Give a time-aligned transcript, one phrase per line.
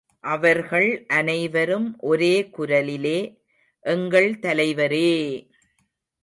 [0.23, 3.19] அவர்கள் அனைவரும் ஒரே குரலிலே
[3.85, 5.11] எங்கள் தலைவரே!